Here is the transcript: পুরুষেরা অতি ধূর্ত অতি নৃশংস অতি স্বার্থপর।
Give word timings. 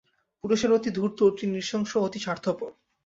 পুরুষেরা 0.43 0.73
অতি 0.73 0.89
ধূর্ত 0.97 1.17
অতি 1.23 1.45
নৃশংস 1.47 1.91
অতি 1.97 2.19
স্বার্থপর। 2.19 2.71